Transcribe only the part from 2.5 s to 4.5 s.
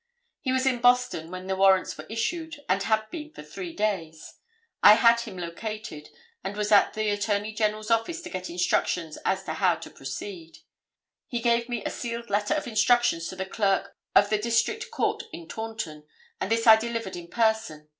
and had been for three days.